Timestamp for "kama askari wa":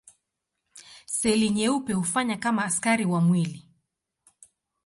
2.37-3.21